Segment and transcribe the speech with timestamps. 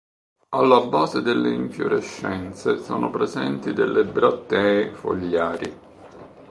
[0.49, 5.79] Alla base delle infiorescenze sono presenti delle brattee fogliari.